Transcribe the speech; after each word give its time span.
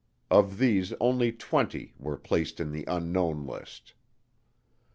Of 0.31 0.57
these, 0.57 0.93
only 0.99 1.31
20 1.31 1.93
were 1.99 2.17
placed 2.17 2.59
on 2.59 2.71
the 2.71 2.85
"unknown" 2.87 3.45
list. 3.45 3.93